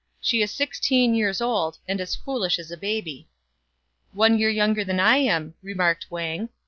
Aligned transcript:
113 0.23 0.27
She 0.27 0.41
is 0.41 0.49
sixteen 0.51 1.13
years 1.13 1.41
old, 1.41 1.77
and 1.87 2.01
as 2.01 2.15
foolish 2.15 2.57
as 2.57 2.71
a 2.71 2.75
baby."" 2.75 3.27
One 4.21 4.39
year 4.39 4.49
younger 4.49 4.83
than 4.83 4.99
I 4.99 5.17
am," 5.17 5.53
remarked 5.61 6.09
Wang. 6.09 6.49